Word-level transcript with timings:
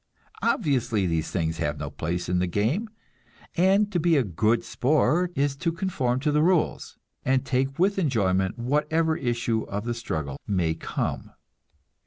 Obviously, 0.41 1.05
these 1.05 1.29
things 1.29 1.59
have 1.59 1.77
no 1.77 1.91
place 1.91 2.27
in 2.27 2.39
the 2.39 2.47
game, 2.47 2.89
and 3.55 3.91
to 3.91 3.99
be 3.99 4.17
a 4.17 4.23
"good 4.23 4.63
sport" 4.63 5.31
is 5.35 5.55
to 5.57 5.71
conform 5.71 6.19
to 6.21 6.31
the 6.31 6.41
rules, 6.41 6.97
and 7.23 7.45
take 7.45 7.77
with 7.77 7.99
enjoyment 7.99 8.57
whatever 8.57 9.15
issue 9.15 9.61
of 9.69 9.83
the 9.85 9.93
struggle 9.93 10.37
may 10.47 10.73
come. 10.73 11.29